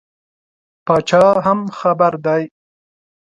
[0.85, 2.43] پاچا هم خبر دی.